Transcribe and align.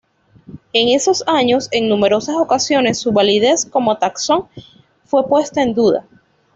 En 0.73 0.87
esos 0.89 1.23
años, 1.27 1.67
en 1.71 1.87
numerosas 1.87 2.35
ocasiones 2.37 2.99
su 2.99 3.11
validez 3.11 3.67
como 3.67 3.99
taxón 3.99 4.47
fue 5.05 5.27
puesta 5.27 5.61
en 5.61 5.75
duda. 5.75 6.07